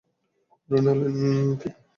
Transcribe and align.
আর 0.69 0.73
উনি 0.75 0.89
হলেন 0.91 1.49
পিতা। 1.59 1.79